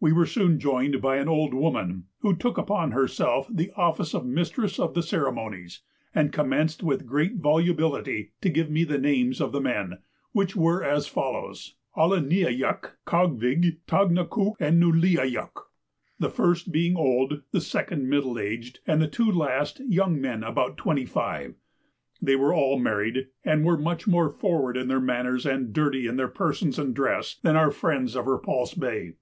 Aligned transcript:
We 0.00 0.10
were 0.12 0.26
soon 0.26 0.58
joined 0.58 1.00
by 1.00 1.18
an 1.18 1.28
old 1.28 1.54
woman 1.54 2.06
who 2.22 2.34
took 2.34 2.58
upon 2.58 2.90
herself 2.90 3.46
the 3.48 3.70
office 3.76 4.14
of 4.14 4.26
mistress 4.26 4.80
of 4.80 4.94
the 4.94 5.00
ceremonies, 5.04 5.82
and 6.12 6.32
commenced 6.32 6.82
with 6.82 7.06
great 7.06 7.36
volubility 7.36 8.32
to 8.40 8.48
give 8.48 8.68
me 8.68 8.82
the 8.82 8.98
names 8.98 9.40
of 9.40 9.52
the 9.52 9.60
men, 9.60 9.98
which 10.32 10.56
were 10.56 10.82
as 10.82 11.06
follows: 11.06 11.76
A 11.94 12.08
li 12.08 12.20
ne 12.20 12.42
a 12.42 12.50
yuk, 12.50 12.98
Kag 13.06 13.36
vik, 13.38 13.86
Tag 13.86 14.10
na 14.10 14.24
koo 14.24 14.54
and 14.58 14.80
Nu 14.80 14.90
li 14.90 15.16
a 15.18 15.24
yuk; 15.24 15.68
the 16.18 16.30
first 16.30 16.72
being 16.72 16.96
old, 16.96 17.42
the 17.52 17.60
second 17.60 18.08
middle 18.08 18.40
aged, 18.40 18.80
and 18.88 19.00
the 19.00 19.06
two 19.06 19.30
last 19.30 19.78
young 19.86 20.20
men 20.20 20.42
of 20.42 20.50
about 20.50 20.78
twenty 20.78 21.04
five. 21.06 21.54
They 22.20 22.34
were 22.34 22.52
all 22.52 22.76
married, 22.76 23.28
and 23.44 23.64
were 23.64 23.78
much 23.78 24.08
more 24.08 24.30
forward 24.30 24.76
in 24.76 24.88
their 24.88 24.98
manners 24.98 25.46
and 25.46 25.72
dirty 25.72 26.08
in 26.08 26.16
their 26.16 26.26
persons 26.26 26.76
and 26.76 26.92
dress, 26.92 27.36
than 27.44 27.54
our 27.54 27.70
friends 27.70 28.16
of 28.16 28.26
Repulse 28.26 28.74
Bay. 28.74 29.12